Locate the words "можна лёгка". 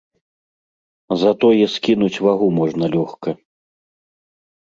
2.59-3.29